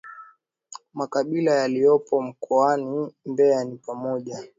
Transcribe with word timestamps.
Makabila 0.93 1.53
yaliyopo 1.55 2.21
mkoani 2.21 3.13
mbeya 3.25 3.63
ni 3.63 3.75
pamoja 3.77 4.43